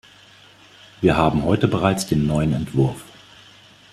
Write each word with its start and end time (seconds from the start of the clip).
Wir 0.99 1.15
haben 1.15 1.43
heute 1.43 1.67
bereits 1.67 2.07
den 2.07 2.25
neuen 2.25 2.53
Entwurf. 2.53 3.03